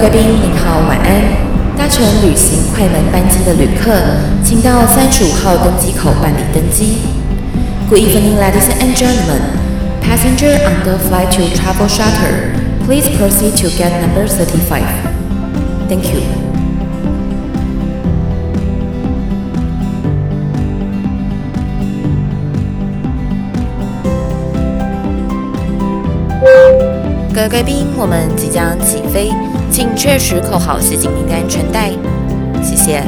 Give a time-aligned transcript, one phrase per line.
[0.00, 1.76] 位贵宾您好，晚安。
[1.76, 3.92] 搭乘旅行快门班机的旅客，
[4.42, 7.00] 请到三十五号登机口办理登机。
[7.90, 9.42] Good evening, ladies and gentlemen.
[10.00, 12.32] Passenger on the flight to Travel Shuttle,
[12.86, 14.86] please proceed to gate number thirty-five.
[15.86, 16.22] Thank you.
[27.34, 29.30] 各位贵宾，我们即将起飞，
[29.70, 31.90] 请确实扣好系紧您的安全带。
[32.62, 33.02] 谢谢。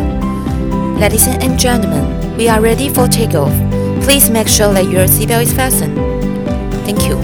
[1.01, 2.05] Ladies and gentlemen,
[2.39, 3.51] we are ready for takeoff.
[4.05, 5.99] Please make sure that your seatbelt is fastened.
[6.87, 7.19] Thank you.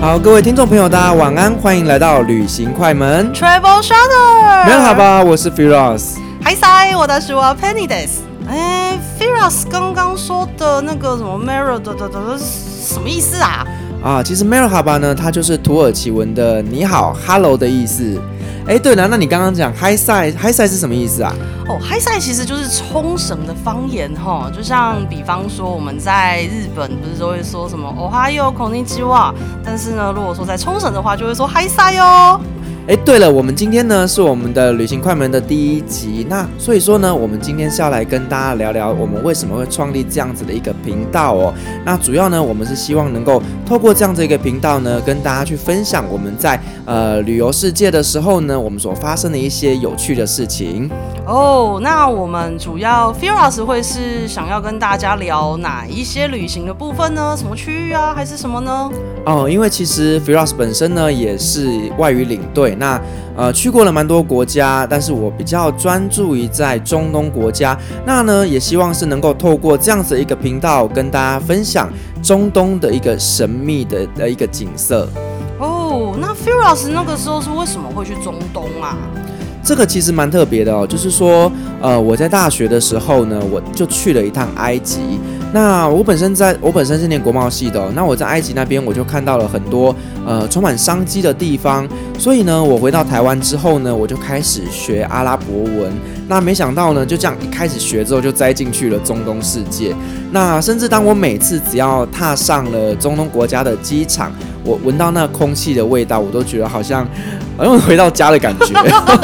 [0.00, 4.66] 好，各位听众朋友，大家晚安，欢迎来到旅行快门 Travel Shuttle。
[4.66, 6.14] 你好吧，我是 Firas。
[6.42, 8.20] 嗨塞，我的是我 Penny Days。
[8.48, 13.66] 哎，Firas 刚刚说的那个什么 Mirror 的的的什么意思啊？
[14.06, 18.16] 啊，其实 Merhaba 呢，它就是土耳其文的“你好 ”，Hello 的意思。
[18.64, 21.34] 哎，对了，那你刚刚讲 Hi Sai，Hi Sai 是什么意思啊？
[21.66, 32.40] 哦，Hi Sai 其实就是冲绳的方言哈，就像比方说我们在日本不是都会说什么 Ohayo Konnichiwa，但是呢，如果说在冲绳的话，就会说 Hi Sai 哦。
[32.88, 41.52] 哎，对了，我们今天呢是我们的旅行快门的第一集，那所以说呢，我们今天是要来跟大家聊聊我们为什么会创立这样子的一个频道哦。
[41.84, 50.88] 那主要呢，我们是希望能够透过这样子一个频道呢，跟大家去分享我们在呃旅游世界的时候呢，我们所发生的一些有趣的事情。
[51.26, 57.34] 哦，那我们主要 Firas 会是想要跟大家聊哪一些旅行的部分呢？
[57.36, 58.88] 什么区域啊，还是什么呢？
[59.24, 62.75] 哦，因为其实 Firas 本身呢也是外语领队。
[62.78, 63.00] 那
[63.36, 67.78] 呃去过了蛮多国家，但是我比较专注于在中东国家。
[68.04, 71.88] 那呢也希望是能够透过这样子一个频道，跟大家分享
[72.22, 75.08] 中东的一个神秘的的一个景色。
[75.58, 78.96] 哦，那 Firas 那个时候是为什么会去中东啊？
[79.62, 81.50] 这个其实蛮特别的哦，就是说
[81.80, 85.18] 呃我在大学的时候呢，我就去了一趟埃及。
[85.56, 89.96] 那我本身在我本身是念国贸系的，那我在埃及那边我就看到了很多
[90.26, 95.90] 呃充满商机的地方，所以呢，我回到台湾之后呢，我就开始学阿拉伯文。
[96.28, 99.96] 那没想到呢，就这样一开始学之后就栽进去了中东世界。
[100.30, 104.30] 那甚至当我每次只要踏上了中东国家的机场，
[104.62, 107.08] 我闻到那空气的味道，我都觉得好像
[107.56, 108.74] 好像回到家的感觉。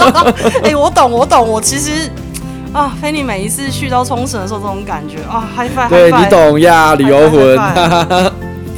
[0.65, 2.11] 哎、我懂，我懂，我其实。
[2.73, 7.59] 啊，菲尼每一次去到冲绳的时候，这种感觉啊，high five，对你懂呀，旅游魂。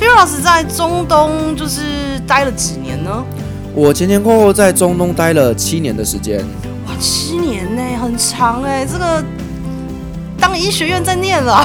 [0.00, 3.25] Firas 在中东就是待了几年呢？
[3.72, 6.41] 我前前后后在中东待了七年的时间。
[6.88, 9.25] 哇，七年呢，很长哎，这个
[10.41, 11.65] 当医学院在念了。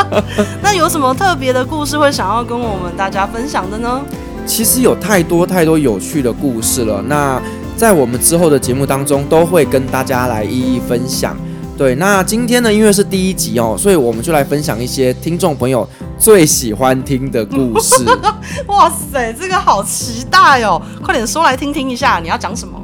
[0.62, 4.00] 那有什么特别的故事会想要跟我们大家分享的呢？
[4.46, 7.38] 其实有太多太多有趣的故事了，那
[7.76, 11.36] 在我们之后的节目当中都会跟大家来一一分享。
[11.78, 18.04] 对，那今天呢，因为是第一集哦，所以我们就来分享一些听众朋友最喜欢听的故事。
[18.66, 20.82] 哇塞，这个好期待哦！
[21.04, 22.76] 快点说来听听一下，你要讲什么？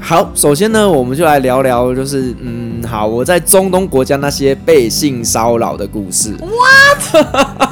[0.00, 6.34] 好，首先呢，我们就来聊聊，就是嗯，好，我在中东国家那些被性骚扰的故事。
[6.40, 7.26] What？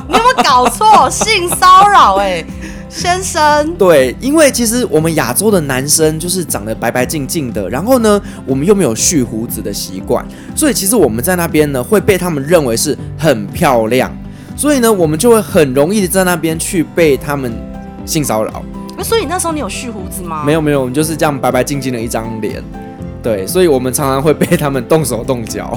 [0.09, 1.09] 你有没有搞错？
[1.09, 2.17] 性骚扰？
[2.17, 2.45] 哎。
[2.89, 10.25] 先生，对，因为其实我们亚洲的男生就是长得白白净净的，然后呢，我们又没有蓄胡子的习惯，
[10.55, 14.11] 所以其实我们在那边呢会被他们认为是很漂亮，
[14.57, 17.53] 所以呢，我们就会很容易在那边去被他们
[18.07, 18.63] 性骚扰。
[19.03, 20.43] 所以那时候你有蓄胡子吗？
[20.47, 22.63] 没有没有，我们就是这样白白净净的一张脸。
[23.27, 25.77] 对，所以我们常常会被他们动手动脚，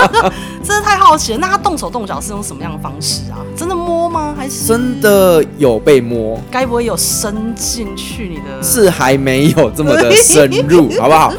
[0.64, 1.38] 真的太好奇了。
[1.38, 3.44] 那他动手动脚是用什么样的方式啊？
[3.54, 4.34] 真的摸吗？
[4.34, 6.40] 还是真的有被摸？
[6.50, 8.62] 该不会有伸进去你的？
[8.62, 11.30] 是还没有这么的深入， 好不好？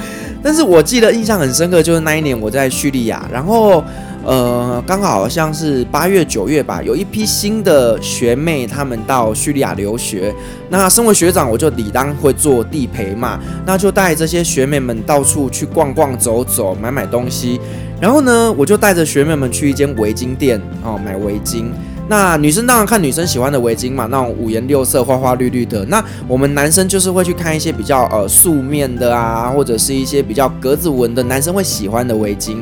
[0.43, 3.83] 但是我记得印象很深刻，就是那一年我在叙利亚，然后。
[4.25, 10.33] 呃，刚好像是八月九月吧，有一批新的学妹，她们到叙利亚留学。
[10.69, 17.59] 那身为学长，我就理当会做地陪嘛，那就带这些学妹们到处去逛逛、走走、买买东西。
[17.99, 21.65] 然后呢，我就带着学妹们去一间围巾店哦，买围巾。
[22.07, 25.85] 那女生当然看女生喜欢的围巾嘛，那种五颜六色、花花绿绿的。
[25.85, 32.57] 那我们男生就是会去看一些比较呃素面的啊，或者是一些比较格子纹的，男生会喜欢的围巾。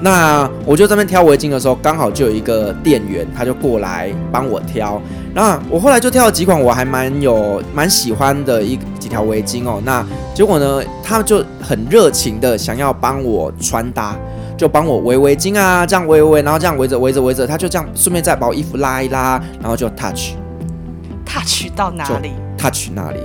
[0.00, 5.00] 那我就在那边挑围巾的时候，刚好就有一个店员，他就过来帮我挑。
[5.34, 9.80] 那我后来就挑了几款我还蛮有蛮喜欢的一几条围巾哦。
[9.84, 10.04] 那
[10.34, 14.16] 结果呢，他就很热情的想要帮我穿搭，
[14.56, 22.32] 就帮我围围巾啊，这样围围，然后这样围着围着围着，他就这样顺便再把我衣服拉一拉，然后就 touch，touch 到哪里？
[22.58, 23.20] Touch 那里。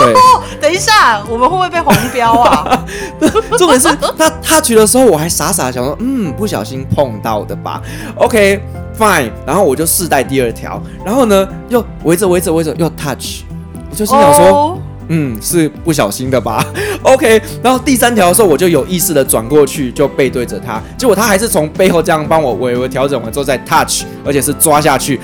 [0.00, 0.14] 对，
[0.60, 2.84] 等一下，我们会不会被黄标啊？
[3.58, 3.88] 重点是
[4.18, 7.80] 他 touch 的时候，我还傻傻想说，嗯，不小心碰到的吧。
[8.16, 13.42] OK，fine，然后我就试戴第二条，然后呢，又围着围着围着又 touch，
[13.90, 14.46] 我就心想说。
[14.48, 14.78] Oh.
[15.08, 16.64] 嗯，是不小心的吧？
[17.02, 25.20] OK，然后第三条的时候，我就有意识的转过去，就背对着他，结果他还是从背后这样帮我微微调整完之后再 touch，而且是抓下去，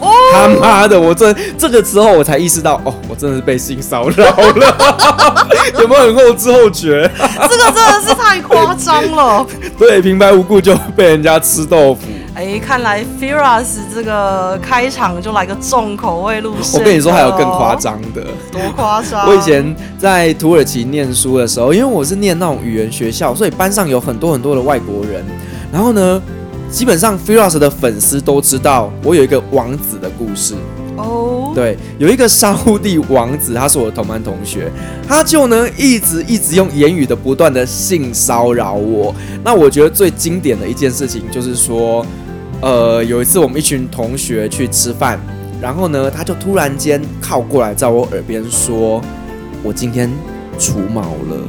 [0.00, 0.12] oh!
[0.32, 4.76] 他妈的，我这这个时候我才意识到，哦，我真的是被性骚扰了，
[5.80, 7.10] 有没有很后知后觉？
[7.48, 9.46] 这个真的是太夸张了，
[9.78, 12.00] 对，平白无故就被人家吃豆腐。
[12.32, 16.80] 哎，看来 Firas 这个开场就来个重口味路线。
[16.80, 18.22] 我跟你说，还有更夸张的。
[18.50, 19.28] 多夸张！
[19.28, 25.22] 我以前在土耳其念书的时候，因为我是念那种语言学校，所以班上有很多很多的外国人。
[25.72, 26.22] 然后呢，
[26.70, 30.54] 基本上 Firas 的粉丝都知道我有一个王子的故事。
[30.96, 31.04] 哦。
[31.48, 31.54] Oh.
[31.54, 34.70] 对，有一个沙乌地王子，他是我的同班同学，
[35.08, 39.14] 他就呢一直一直用言语的不断的性骚扰我。
[39.42, 42.06] 那我觉得最经典的一件事情就是说。
[42.62, 45.18] 呃，有一次我们一群同学去吃饭，
[45.62, 49.00] 然后呢，他就突然间靠过来在我耳边说
[49.64, 50.12] ：“我今天
[50.58, 51.48] 除毛了。”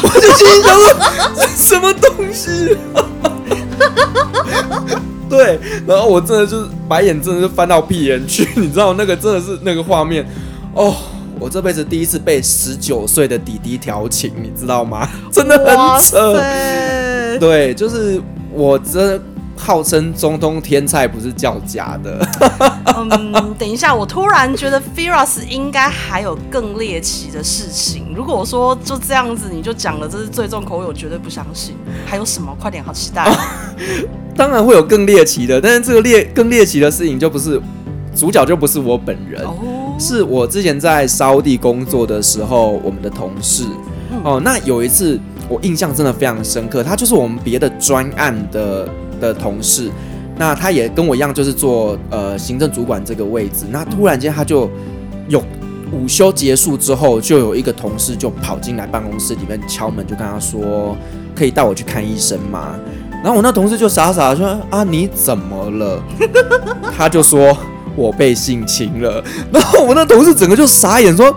[0.00, 0.94] 我就心想说
[1.34, 2.76] ：“这什么东西？”
[5.28, 10.24] 对，然后我真的就是白眼，真的是翻到屁眼去， 你知道那个真的是那个画面
[10.74, 10.94] 哦，
[11.40, 15.08] 我这辈子第一次被十九岁的弟弟调情，你知道吗？
[15.32, 16.34] 真的很扯。
[17.40, 18.20] 对，就是
[18.52, 19.20] 我真。
[19.56, 22.26] 号称中东天菜不是叫假的。
[22.96, 28.12] 嗯，等一下，我突然觉得 Firas 应该还有更猎奇的事情。
[28.14, 31.76] 如果说就这样子你就讲了，这是最重口味，我绝对不相信。
[32.06, 32.54] 还有什么？
[32.60, 33.24] 快点，好期待。
[34.36, 37.60] 当然会有更猎奇的，但是这个猎更猎奇的事情就不是
[38.14, 43.64] 主角，就不是我本人，哦、是我之前在沙地工作的时候，我们的同事。
[44.10, 45.18] 嗯、哦，那有一次
[45.48, 48.88] 我印象真的非常深刻，他就是我们别的专案的。
[49.24, 49.90] 的同事，
[50.36, 53.64] 那他也跟我一样，就是做呃行政主管这个位置。
[53.70, 54.70] 那突然间他就
[55.28, 55.42] 有
[55.92, 60.96] 午休结束之后，就有一个同事就跑进来办公室里面敲门，就跟他说
[61.34, 62.74] ：“可以带我去看医生吗？”
[63.22, 66.02] 然后我那同事就傻傻说：“啊，你怎么了？”
[66.96, 67.56] 他就说
[67.96, 71.34] ：“我被性侵了。”然后我那同事整个就傻眼说。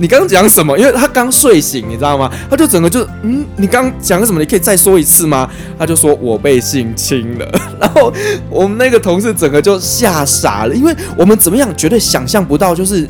[0.00, 0.76] 你刚刚讲什么？
[0.78, 2.30] 因为他刚睡醒，你知道吗？
[2.48, 4.40] 他就整个就嗯，你刚刚讲什么？
[4.40, 5.48] 你可以再说一次吗？
[5.78, 7.46] 他就说我被性侵了，
[7.78, 8.10] 然后
[8.48, 13.06] 我们那个同事整个就吓傻了，因为我们怎么样绝对想象不到，就是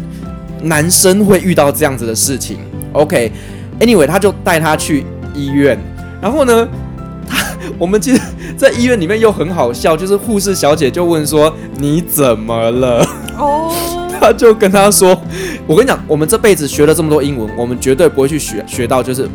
[0.62, 2.58] 男生会遇到这样子的事情。
[2.92, 5.78] OK，Anyway，他就带他去医院，
[6.20, 6.68] 然后呢，
[7.28, 7.46] 他
[7.78, 8.20] 我们其实，
[8.56, 13.06] 在医院里面又很好笑，就是护士小姐就问说你怎么了？
[13.38, 13.72] 哦。
[14.20, 15.18] 他就跟他说
[15.66, 19.28] ：“我跟你讲，我们这辈子学了这么多英文，我们绝对不会去学学到就是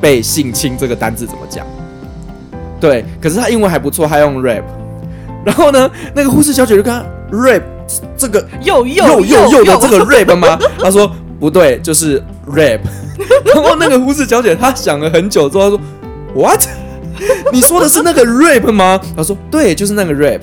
[0.00, 1.66] 被性侵这个单字怎么讲。
[2.78, 4.62] 对，可是他英文还不错，他用 rape。
[5.44, 7.62] 然后呢，那个护士小姐就跟他 rape
[8.16, 10.58] 这个又又又又又的这个 rape 吗？
[10.78, 11.10] 他说
[11.40, 12.80] 不对，就是 rape。
[13.44, 15.80] 然后那个护士小姐她想了很久之后，她说
[16.34, 16.62] What？
[17.52, 19.00] 你说的是那个 rape 吗？
[19.16, 20.40] 他说对，就是那个 rape。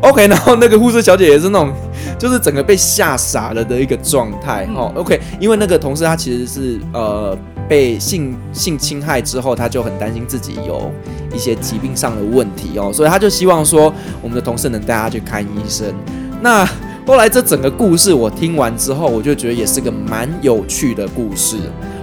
[0.00, 1.72] OK，然后那个护士小姐也是那种。”
[2.18, 4.92] 就是整个被吓傻了的一个状态哦。
[4.94, 7.36] OK，因为那个同事他其实是呃
[7.68, 10.90] 被性性侵害之后，他就很担心自己有
[11.34, 13.92] 一些疾病上的问题哦，所以他就希望说
[14.22, 15.86] 我们的同事能带他去看医生。
[16.40, 16.68] 那
[17.06, 21.56] 后来这整个故事我听完之后，我就觉得也是个蛮有趣的故事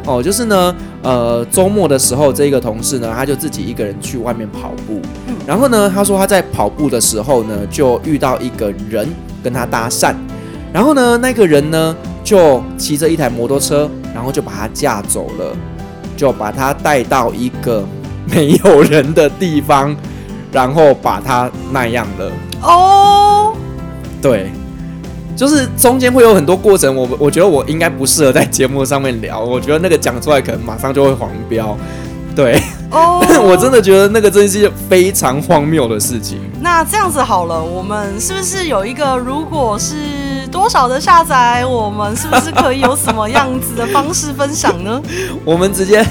[0.06, 0.22] 哦。
[0.22, 5.00] 就是呢，呃，周末的时候，这个同事呢，他就自己一个人去外面跑步，
[5.48, 9.08] 然后呢，他说他在跑步的时候呢，就遇到一个人。
[9.44, 10.14] 跟他搭讪，
[10.74, 15.56] 然后呢，那个人呢就骑着一台摩托车，然后就把他架走了，
[16.16, 17.84] 就把他带到一个
[18.26, 19.96] 没有人的地方，
[20.52, 22.32] 然后把他那样了。
[22.62, 23.54] 哦，
[24.22, 24.52] 对，
[25.36, 31.76] 就是中间会有很多过程，我我觉得我应该不适合在节目上面聊，我觉得那个讲出来可能马上就会黄标。
[32.36, 32.62] 对，
[32.92, 36.40] 哦， oh, 我真的觉得那个真是非常荒谬的事情。
[36.62, 39.96] 那这样子好了，我们是不是有一个，如果是
[40.52, 45.02] 多少的下载，我们是不是可以有什么样子的方式分享呢？
[45.44, 46.06] 我们直接，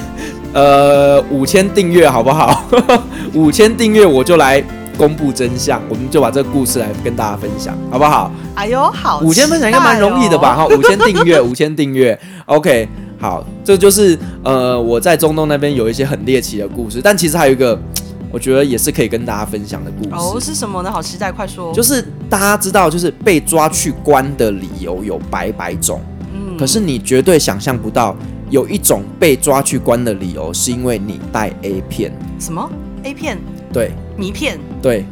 [0.53, 2.63] 呃，五千订阅好不好？
[3.33, 4.63] 五千订阅我就来
[4.97, 8.31] 公布真相，我们就把这个故事来跟大家分享，好不好？
[8.53, 10.55] 哎呦，好，五千分享应该蛮容易的吧？
[10.55, 12.87] 哈，五千订阅，五千订阅，OK。
[13.21, 17.79] 好，这就是呃，我在中东那边有一些很猎奇的故事，但其实还有一个，
[18.33, 20.09] 我觉得也是可以跟大家分享的故事。
[20.15, 20.91] 哦，是什么呢？
[20.91, 21.71] 好期待，快说。
[21.71, 26.01] 就是大家知道，就是被抓去关的理由有百百种。
[26.33, 28.15] 嗯，可是你绝对想象不到，
[28.49, 32.11] 有一种被抓去关的理由，是因为你带 A 片。
[32.39, 32.67] 什么
[33.03, 33.37] A 片？
[33.71, 34.59] 对，迷片。
[34.81, 35.05] 对，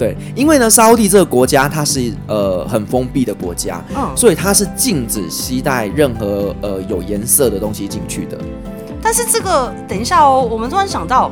[0.00, 8.38] 对，因为呢，沙乌地这个国家它是呃很封闭的国家，嗯，所以它是禁止携带任何呃有颜色的东西进去的。
[9.02, 11.30] 但是这个，等一下哦，我们突然想到，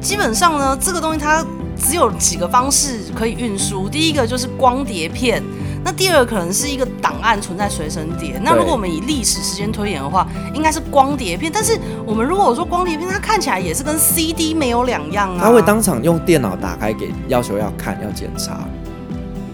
[0.00, 1.46] 基本上呢，这个东西它
[1.78, 3.88] 只有几个方式可以运输。
[3.88, 5.40] 第一个就是光碟片，
[5.82, 8.40] 那第二个可能是一个档案存在随身碟。
[8.42, 11.50] 那如果我们以历史时间推演的话，应该是光碟片。
[11.52, 15.40] 但是我们如果说光碟片，它看起来也是跟 CD 没有两样啊。
[15.42, 18.60] 他会当场用电脑打开给要求要看要检查。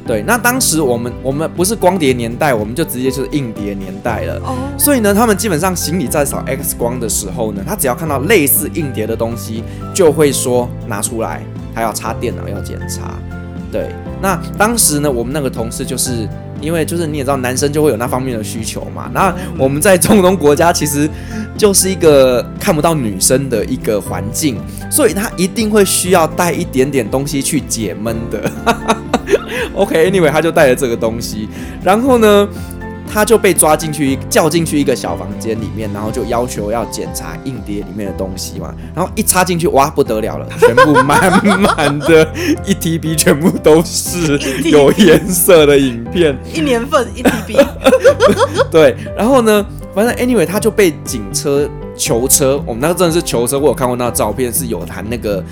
[0.07, 4.37] 对，那当时我们我们不是光碟年代，我们就直接就是硬碟年代了。
[4.45, 4.55] 哦。
[4.79, 11.43] 所以呢，他们基本上行李在扫 X 光的时候呢，他只要看到类似硬碟的东西，就会说拿出来，
[11.75, 13.15] 他要插电脑要检查。
[13.77, 13.91] 对，
[14.23, 16.27] 那当时呢，我们那个同事就是
[16.63, 19.11] 因为就是你也知道，男生就会有那方面的需求嘛。
[19.13, 21.07] 那我们在中东国家其实
[21.59, 24.57] 就是一个看不到女生的一个环境，
[24.91, 28.51] 所以他一定会需要带一点点东西去解闷的。
[29.77, 31.47] OK，Anyway，、okay, 他就带了这个东西，
[31.85, 32.49] 然后呢，
[33.07, 42.29] 他就被抓进去，叫进去一个小房间里面，然后就要求要检查硬碟里面的东西嘛，然后一插进去，哇，不得了了， 全部满满的
[42.65, 47.67] 一 TB，全部都是有颜色的影片，一年份一 TB，
[48.71, 55.43] 对，然后呢，反正 Anyway，他就被警车囚车，我们那个真的是囚车，我有看过那个照片，是有含那个。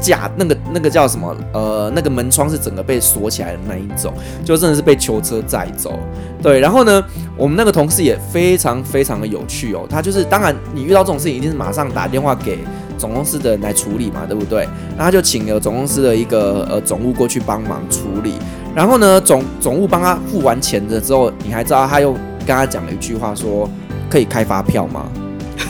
[0.00, 1.36] 架那个那个叫什么？
[1.52, 4.12] 呃，那个门窗是整个被锁起来的那一种，
[4.44, 5.98] 就真的是被囚车载走。
[6.42, 7.04] 对，然后呢，
[7.36, 9.86] 我们那个同事也非常非常的有趣哦。
[9.88, 12.58] 他就是，当然你遇到这种事情，一定是马上打电话给
[12.96, 14.66] 总公司的人来处理嘛，对不对？
[14.96, 18.34] 那他就请了总公司的一个呃总务过去帮忙处理。
[18.74, 22.12] 然后呢，总总务帮他付完钱的之后，你还知道他又
[22.46, 23.68] 跟他讲了一句话，说
[24.08, 25.06] 可以开发票吗？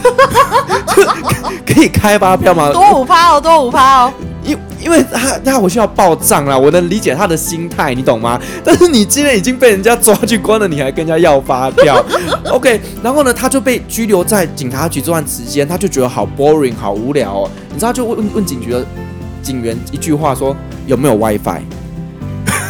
[1.65, 2.71] 可以开发票吗？
[2.71, 4.13] 多五趴哦，多五趴哦。
[4.43, 8.41] 因因为他他回去要报账啦，我能理解他的心态，你懂吗？
[8.65, 12.03] 但是你今天已经被人家抓去关了，你还跟人家要发票？
[12.49, 17.49] OK，然后呢，他就被拘留在警察局这段时间，他就觉得好 boring，好无聊哦。
[17.71, 18.83] 你知道，就问问警局的
[19.43, 20.55] 警员一句话说
[20.87, 21.61] 有没有 WiFi？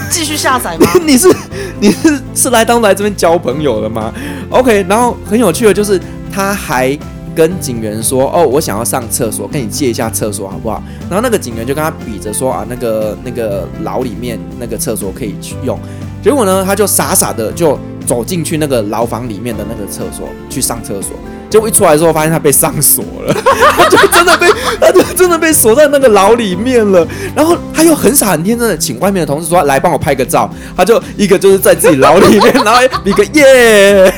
[0.09, 0.85] 继续下载吗？
[1.05, 1.33] 你是
[1.79, 4.11] 你是是来当来这边交朋友的吗
[4.49, 5.97] ？OK，然后很有趣的就是
[6.29, 6.99] 他还。
[7.35, 15.79] 跟警员说：“哦，我想要上厕所，跟你借一下厕所好不好？”然后那个警员就跟他比着说：“啊，那个那个牢里面那个厕所可以去用。”
[16.23, 21.11] 结果呢，他就傻傻的就走进去那个牢房里面的那个厕所去上厕所。
[21.49, 23.33] 结果一出来之后，发现他被上锁了，
[23.75, 24.47] 他就真的被
[24.79, 27.05] 他就真的被锁在那个牢里面了。
[27.35, 34.13] 然后他又很傻很天真的请外面的同事说：“来帮我拍个照。”他就一个就是在自己牢里面，然后比个耶。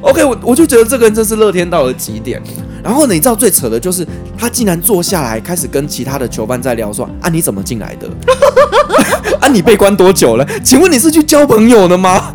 [0.00, 2.40] OK，我我就觉得这个人真是乐天到了极点。
[2.84, 4.06] 然后，你知道最扯的就是
[4.38, 8.08] 他竟然坐下来开始跟其他的囚犯在聊说：“啊，你怎么进来的？
[9.38, 10.46] 啊，你被关多久了？
[10.62, 12.32] 请问你是去交朋友的吗？”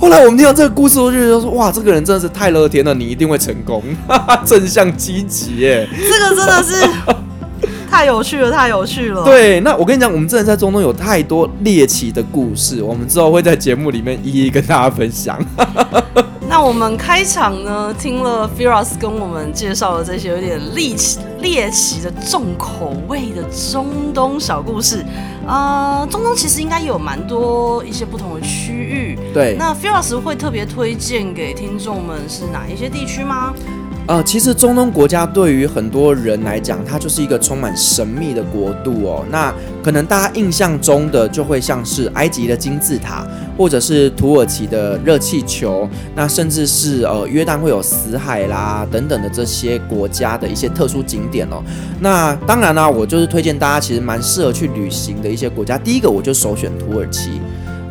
[0.00, 6.86] 我后来我们听到这个故事，我就觉得说：“哇，这个人真的是太乐天了，你一定会成功，哈哈，正向积极耶。”这个真的是
[7.90, 9.22] 太有趣了，太有趣了。
[9.26, 15.38] 对，那我跟你讲，我们真的在中东有太多猎奇的故事，我们之后会在节目里面一一跟大家分享。
[16.56, 23.42] 那我们开场呢，听了 Firas 跟我们介绍了这些有点猎奇、猎奇的重口味的
[23.72, 25.04] 中东小故事。
[25.48, 29.18] 呃，中东其实应该有蛮多一些不同的区域。
[29.34, 33.52] 对，那 Firas 会特别推荐给听众们是哪一些地区吗？
[34.06, 39.24] 呃，其实中东国家对于很多人来讲，它就是一个充满神秘的国度哦。
[39.30, 39.50] 那
[39.82, 51.62] 可能大家印象中的就会像是埃及的金字塔，或者是土耳其的热气球，那甚至是呃约旦会有死海啦等等的这些国家的一些特殊景点哦。
[52.00, 55.78] 那当然啦，我就是推荐大家其实蛮适合去旅行的一些国家。
[55.78, 57.40] 第一个我就首选土耳其。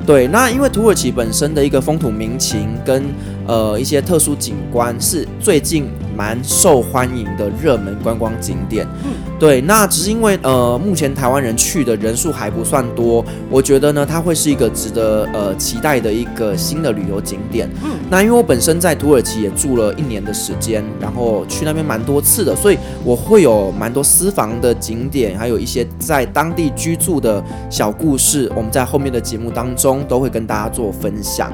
[0.05, 3.05] 对，那因为土耳其本身的一个风土民情跟
[3.48, 8.88] 呃一些特殊景观，是最近蛮受欢迎的热门观光景点。
[9.03, 17.70] 嗯，对，那只是因为呃目前台湾人去的人数还不算多，我觉得呢它会是一个值得呃期待的一个新的旅游景点。
[17.84, 30.01] 嗯，那因为我本身在土耳其也住了一年的时间，然后去那边蛮多次的，所以我会有蛮多私房的景点，还有一些在当地居住的小故事，我们在后面的节目当中。
[30.13, 31.51] 都会跟大家做分享。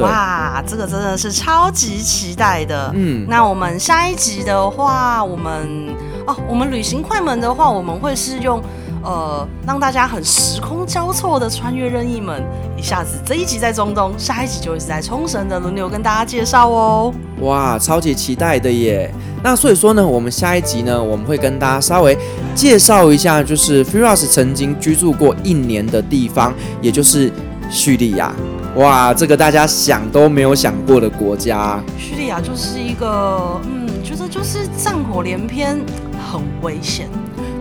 [0.00, 2.90] 对，哇，这个真的是超级期待的。
[2.94, 5.94] 嗯，那我们下一集的话，我们
[6.26, 8.62] 哦，我们旅行快门的话，我们会是用
[9.02, 12.42] 呃，让大家很时空交错的穿越任意门，
[12.76, 17.12] 一下子这一集在中东，下一集就会是在冲绳的轮流跟大家介绍哦。
[17.40, 19.12] 哇，超级期待的耶！
[19.42, 22.16] 那所以说呢，我们下一集呢，我们会跟大家稍微
[22.54, 26.52] 介绍一下，就是 Firas 曾经居住过一年的地方，
[26.82, 27.32] 也就是
[27.70, 28.34] 叙利亚。
[28.76, 31.82] 哇，这个大家想都没有想过的国家。
[31.98, 35.76] 叙利亚就是一个，嗯，觉得就是战火连篇，
[36.30, 37.08] 很危险。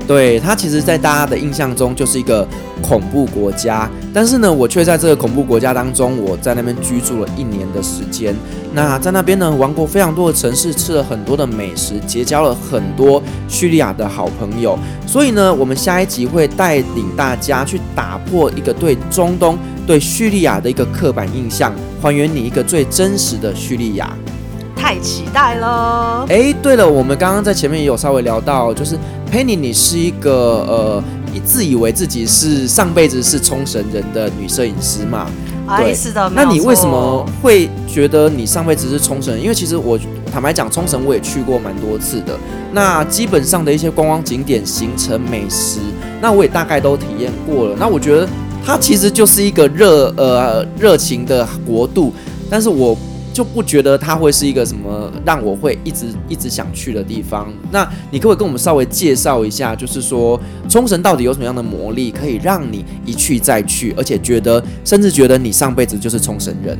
[0.08, 2.48] 对，它其实，在大家的印象中就是一个
[2.82, 8.36] 恐怖国家，但是呢，我却在这个恐怖国家当中，我在那边居住了一年的时间。
[8.74, 14.78] 那在那边呢，玩过非常多的城市，吃了很多的美食，结交了很多叙利亚的好朋友。
[15.06, 19.58] 所以呢，我们下一集会带领大家去打破一个对中东、
[19.90, 24.08] 对叙利亚的一个刻板印象，还原你一个最真实的叙利亚。
[24.76, 26.28] 太期待了！
[26.30, 28.96] 哎，对了，我们刚刚在前面也有稍微聊到，就是。
[29.32, 30.32] Penny，你是一个
[30.68, 31.04] 呃，
[31.44, 35.26] 自以为自己是上辈子是冲绳人的女摄影师嘛？
[35.78, 36.30] 对，是的。
[36.36, 39.42] 那你为什么会觉得你上辈子是冲绳人？
[39.42, 40.00] 因为其实我
[40.32, 42.38] 坦白讲，冲绳我也去过蛮多次的。
[42.72, 45.80] 那基本上的一些观光景点、行程、美食，
[46.22, 47.76] 那我也大概都体验过了。
[47.80, 48.28] 那我觉得
[48.66, 52.14] 它其实就是一个热呃热情的国度，
[52.50, 52.98] 但是我。
[53.32, 57.48] 就不觉得它会是一个什么让我会一直一直想去的地方。
[57.72, 60.38] 那你可不可以跟我们稍微介绍一下，就是说
[60.68, 66.78] 冲绳到底有什么样的魔力，可以让你一去再去，而且觉得甚至觉得你上辈子就是冲绳人？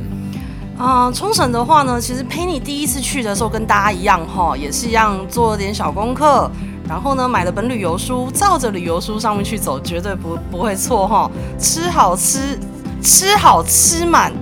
[0.76, 6.50] 啊、冲绳的话呢，其实 Penny 第一次去的时候跟大家一样哈，也是一样做了点小功课，
[6.90, 11.30] 然后呢买了本旅游书，照着旅游书上面去走，绝对不不会错哈。
[11.56, 12.58] 吃好吃，
[13.00, 14.32] 吃好吃满。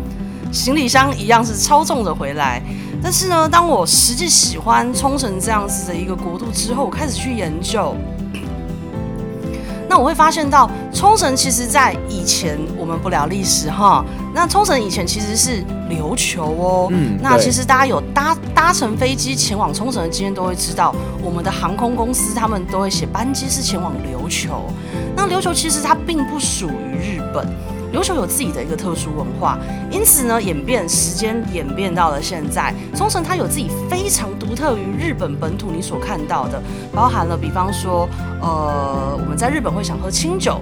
[0.50, 2.62] 行李箱一样是超重的回来，
[3.02, 7.94] 但是呢，当我实际喜欢冲绳这样子的一个国度之后，我开始去研究，
[9.88, 24.64] 那我会发现到冲绳其实在以前我们不聊历史哈，那冲绳以前其实是琉球哦，嗯，那其实大家有搭搭乘飞机前往冲绳的经验都会知道，我们的航空公司他们都会写班机是前往琉球，
[25.16, 27.46] 那琉球其实它并不属于日本。
[27.92, 29.58] 琉球有自己的一个特殊文化，
[29.90, 36.60] 因此呢，演变时间演变到了现在，冲绳它有自己非常独特于日本本土你所看到的，
[36.92, 38.08] 包含了比方说，
[38.40, 40.60] 呃，我们在日本会想喝清酒，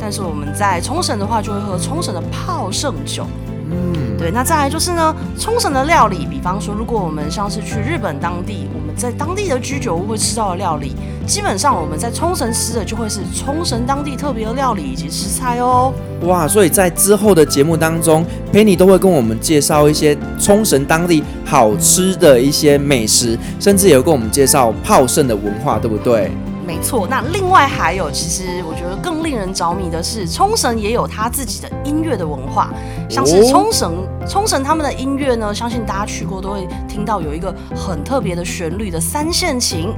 [0.00, 3.26] 但是我们在冲绳的话就会喝冲绳的泡盛酒。
[3.68, 10.94] 嗯，对，那再来就是呢，冲绳的料理，比方说，如果我们像是去日本当地，我们在当地的居酒屋会吃到的料理，
[11.26, 15.92] 基本上我们在冲绳吃的就会是冲绳当地特别的料理以及食材哦。
[16.22, 26.30] 哇，所以在之后的节目当中，Penny 都会跟我们介绍一些冲绳当地好吃的一些美食，甚至有跟我们介绍泡盛的文化，对不对？
[26.66, 32.72] 没错，那另外还有，其实我觉得更令人着迷的是，冲绳也有他自己的音乐的文化，
[33.08, 39.94] 像是冲绳，冲绳他们的音乐呢，相信大家去过都会听到有一个很特别的旋律的三线琴。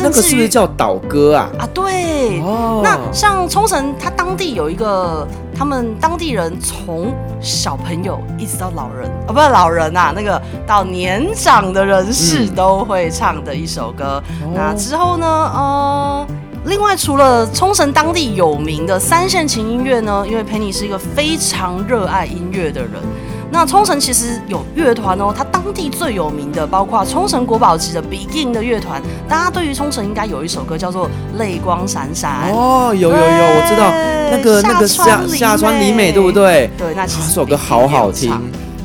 [0.00, 1.50] 那个是不是叫岛歌啊？
[1.58, 2.40] 啊，对。
[2.42, 2.80] 哦。
[2.84, 14.22] 那像冲绳，它当地有一个，他们当地人从小朋友一直到老人，哦，不是老人啊，那个到年长的人士都会唱的一首歌。
[14.42, 14.52] 嗯。
[14.54, 16.26] 那之后呢，呃，
[16.66, 22.92] 另外除了冲绳当地有名的三线琴音乐呢，因为 Penny 是一个非常热爱音乐的人。
[23.50, 29.02] 那冲绳其实有乐团哦，它当地最有名的包括冲绳国宝级的 Begin 的乐团。
[29.28, 31.06] 大家对于冲绳应该有一首歌叫做
[31.38, 33.90] 《泪光闪闪》哦，有有有，我知道
[34.30, 36.70] 那个那个下下川里美对不对？
[36.76, 38.30] 对，那其实这首歌好好听。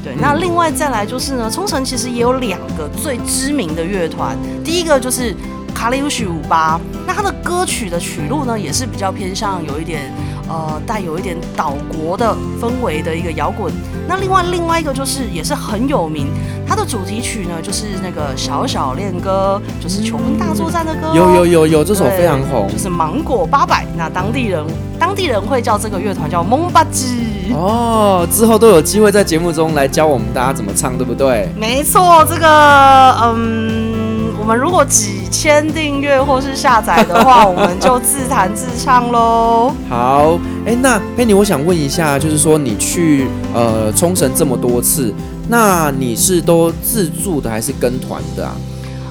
[0.04, 5.36] 对，那另外再来就是呢，冲绳其实也有两个最知名的乐团，第一个就是
[5.74, 10.12] 卡里乌许五八，那它的歌曲的曲路呢也是比较偏向有一点。
[10.48, 13.72] 呃，带有一点岛国的氛围的一个摇滚。
[14.08, 16.28] 那另外另外一个就是也是很有名，
[16.68, 21.14] 它的主题曲呢就是那个小小恋歌，就是求婚大作战的歌。
[21.16, 23.86] 有有有有，这首非常红，就是芒果八百。
[23.98, 24.66] 那当地人
[25.00, 27.54] 当地人会叫这个乐团叫蒙巴吉。
[27.54, 31.50] 哦，之后都有机会在节目中来教我们大家怎么唱，对不对？
[31.58, 34.04] 没错，这个嗯。
[34.36, 39.74] 我们如果几千订阅或是下载的话，我们就自弹自唱喽。
[39.90, 45.12] 好，哎，那 Penny，我想问一下，就是说你去呃冲绳这么多次，
[45.50, 48.56] 那你是都自助的还是跟团的啊？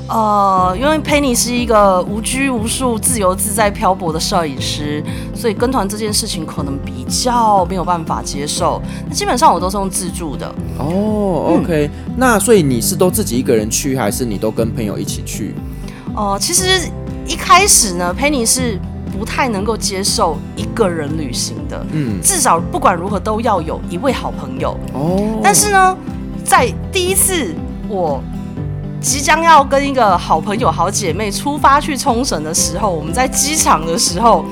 [0.09, 5.03] 呃，因为 Penny 是一个无拘无束、自由自在漂泊的摄影师，
[5.35, 8.81] 所以跟团这件事情可能比较没有办法接受。
[9.09, 10.47] 那基本上我都是用自助的。
[10.79, 15.55] 哦，OK，嗯，那所以你是都自己一个人去，还是你都跟朋友一起去？
[16.15, 16.89] 哦，呃，其实
[17.27, 18.79] 一开始呢，Penny 是
[19.17, 24.77] 不太能够接受一个人旅行的，嗯，至少不管如何都要有一位好朋友。
[24.93, 25.97] 哦，但是呢，
[26.45, 27.55] 在第一次
[27.89, 28.23] 我
[29.01, 34.45] 即将要跟一个好朋友、好姐妹出发去冲绳的时候，我们在机场的时候，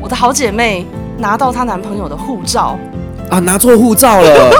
[0.00, 0.86] 我的好姐妹
[1.18, 2.78] 拿到她男朋友的护照。
[3.30, 4.50] 啊，拿错护照了！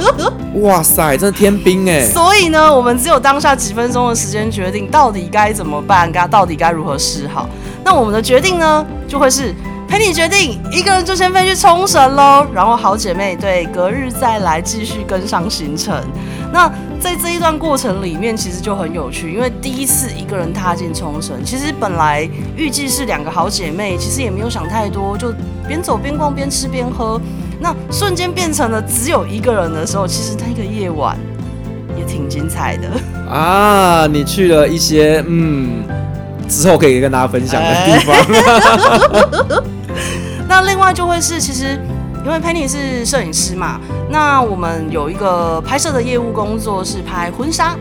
[0.62, 2.04] 哇塞，真的天兵哎！
[2.06, 7.48] 所以呢，我们只有当下几分钟的时间决定到底该怎么办，该到底该如何是好。
[7.84, 9.52] 那我们的决定呢，就会是
[9.90, 15.94] Penny 决定一个人就先飞去冲绳喽，然后好姐妹对隔日再来继续跟上行程。
[16.52, 25.34] 那在这一段过程里面，其实就很有趣，因为第一次一个人踏进冲绳，其实本来预计是两个好姐妹，其实也没有想太多，就
[25.66, 27.20] 边走边逛，边吃边喝。
[27.64, 31.16] 那瞬间变成了只有一个人的时候，其实那个夜晚
[31.96, 32.90] 也挺精彩的
[33.26, 34.06] 啊！
[34.06, 35.82] 你去了一些嗯，
[36.46, 38.14] 之后可以跟大家分享的地方。
[39.48, 39.62] 欸、
[40.46, 41.80] 那另外就会是，其实
[42.22, 47.74] 因为 Penny 是摄影师嘛，那我们有一个拍摄的业务工作是拍婚纱。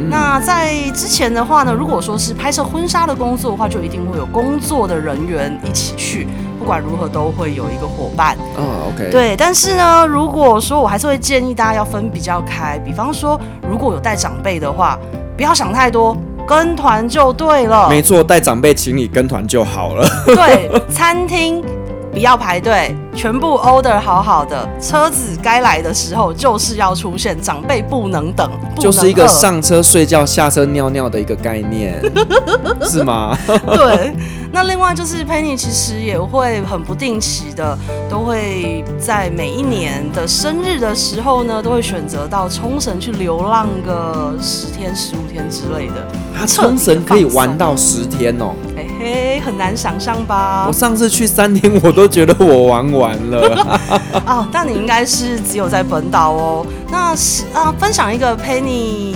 [0.00, 6.26] 嗯、那在之前的话呢，如果说是拍摄婚纱的工作的话，就一定会有工作的人员一起去。
[6.58, 9.36] 不管如何都会有一个伙伴嗯、oh，OK，对。
[9.36, 13.40] 但是呢，如果说我还是会建议大家要分比较开，比方说
[13.70, 14.98] 如果有带长辈的话，
[15.36, 16.16] 不要想太多，
[16.46, 17.88] 跟团就对了。
[17.88, 20.06] 没错，带长辈请你跟团就好了。
[20.26, 21.64] 对，餐厅。
[22.12, 24.68] 不要排队，全部 order 好好的。
[24.80, 32.00] 车子该来的时候就是要出现，长辈不能等，不能就是一个上车睡觉、下车尿尿的一个概念，
[32.82, 33.36] 是吗？
[33.46, 34.12] 对。
[34.50, 45.94] 那另外就是 Penny 其实也会很不定期的，都会在每一年的生日的时候呢，都会选择到冲绳去流浪个十天、十五天之类的。
[46.34, 48.54] 他冲绳可以玩到十天哦。
[48.98, 50.64] 嘿，很难想象吧？
[50.66, 53.80] 我上次去三天，我都觉得我玩完了。
[54.26, 56.66] 哦，但你应该是只有在本岛哦。
[56.90, 59.14] 那是啊，分享一个 Penny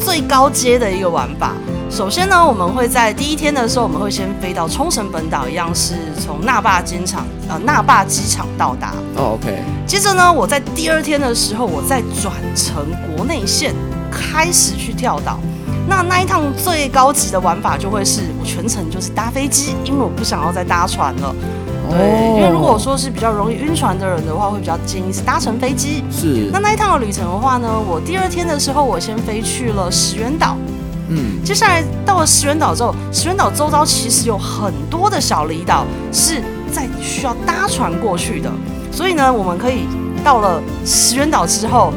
[0.00, 1.54] 最高阶的一个玩法。
[1.90, 8.94] 首先呢，我们会在第一天的时候，我们会先飞到冲绳本岛，一样是从那霸机场呃那霸机场到达。
[9.16, 9.62] 哦，OK。
[9.84, 12.86] 接着呢，我在第二天的时候，我再转乘
[13.16, 13.74] 国内线
[14.10, 15.40] 开始去跳岛。
[15.88, 21.34] 那那一趟最高级的玩法就会是我全程就是搭飞机，因为我不想要再搭船了。
[21.90, 26.04] 对，哦、因为如果说是比较容易晕船的人的话，会比较建议是搭乘飞机。
[26.10, 26.48] 是。
[26.52, 30.56] 那那一趟的旅程的话呢，我第二天的时候，我先飞去了石原岛。
[31.08, 31.42] 嗯。
[31.44, 36.40] 接下来到了石原岛之后，石原岛周遭其实有很多的小离岛是
[36.70, 38.50] 在需要搭船过去的，
[38.92, 39.88] 所以呢，我们可以
[40.22, 41.92] 到了石原岛之后。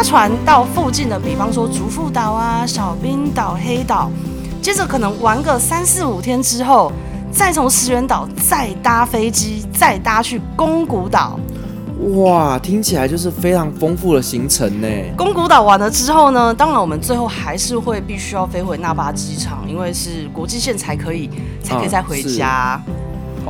[0.00, 4.10] 搭船到附近的，比方说竹富岛啊、小冰岛、黑岛，
[4.62, 6.90] 接着可能玩个三四五天之后，
[7.30, 11.38] 再从石原岛再搭飞机，再搭去宫古岛。
[12.14, 14.88] 哇，听起来就是非常丰富的行程呢。
[15.18, 21.28] 宫古岛完了之后呢，当然我们最后还是会必须要飞回那霸机场，因为是国际线才可以，
[21.62, 22.48] 才可以再回家。
[22.48, 22.82] 啊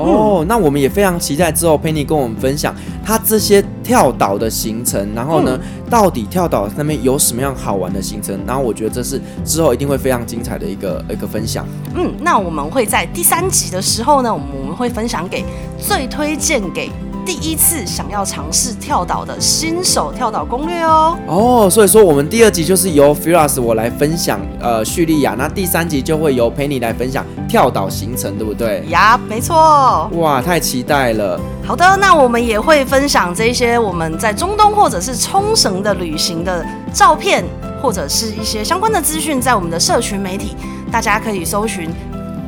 [0.00, 8.38] 哦，oh, 那我们也非常期待之后 Penny 跟我们分享他这些跳岛的行程，然后呢，嗯、到底跳岛那边有什么样好玩的行程？
[8.46, 11.66] 然后我觉得这是之后一定会非常精彩的一个一个分享。
[11.94, 15.44] 嗯，那我们会在第三集的时候呢，我们会分享给
[15.78, 16.90] 最推荐给。
[17.31, 21.16] 第一次想要尝试跳岛的新手跳岛攻略哦。
[21.29, 28.85] 哦，所以说我们第二集就是由 Firas 我来分享呃叙利亚，那第三集就会由 Penny 来分享跳岛行程，对不对？
[28.88, 30.11] 呀，没错。
[30.14, 31.40] 哇，太期待了。
[31.64, 37.45] 好的，那我们也会分享这些我们在中东或者是冲绳的旅行的照片，
[37.81, 40.57] 或者是一些相关的资讯，在我们的社群媒体，
[40.90, 41.88] 大家可以搜寻。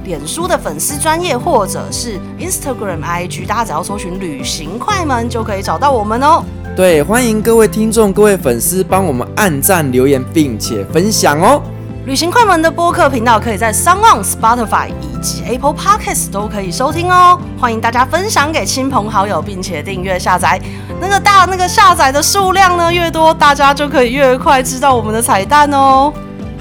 [0.05, 6.43] 脸书的粉丝专页，或者是 Instagram IG，大家只要搜寻“旅行快门”就可以找到我们哦。
[6.75, 11.63] 对，欢迎各位听众、各位粉丝帮我们按赞、留言，并且分享哦。
[12.05, 17.39] 旅行快门的播客频道可以在 SoundOn、Spotify 以及 Apple Podcasts 都可以收听哦。
[17.61, 20.61] 欢迎大家分享给亲朋好友，并且订阅下载。
[21.01, 26.13] 那个大那个下载的数量呢越多，大家就可以越快知道我们的彩蛋哦。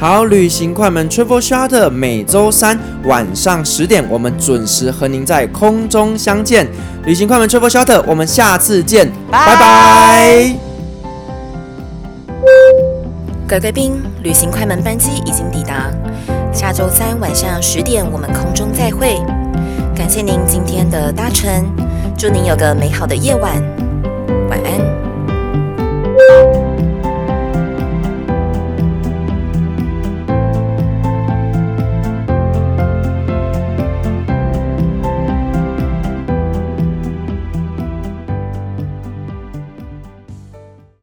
[0.01, 6.67] 好，旅行快门 Travel Shuttle 每周三晚上十点，我们准时和您在空中相见。
[7.05, 10.55] 旅行快门 Travel Shuttle，我们下次见，拜拜。
[13.47, 15.91] 各位贵宾，旅行快门班机已经抵达，
[16.51, 19.21] 下周三晚上十点，我们空中再会。
[19.95, 21.63] 感谢您今天的搭乘，
[22.17, 23.53] 祝您有个美好的夜晚，
[24.49, 25.10] 晚安。